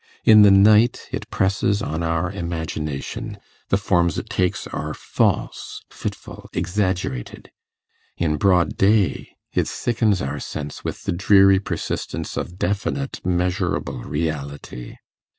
In 0.25 0.41
the 0.41 0.49
night 0.49 1.07
it 1.11 1.29
presses 1.29 1.83
on 1.83 2.01
our 2.01 2.31
imagination 2.31 3.37
the 3.69 3.77
forms 3.77 4.17
it 4.17 4.31
takes 4.31 4.65
are 4.65 4.95
false, 4.95 5.83
fitful, 5.91 6.49
exaggerated; 6.53 7.51
in 8.17 8.37
broad 8.37 8.77
day 8.77 9.35
it 9.53 9.67
sickens 9.67 10.19
our 10.19 10.39
sense 10.39 10.83
with 10.83 11.03
the 11.03 11.11
dreary 11.11 11.59
persistence 11.59 12.35
of 12.35 12.57
definite 12.57 13.23
measurable 13.23 13.99
reality. 14.01 14.95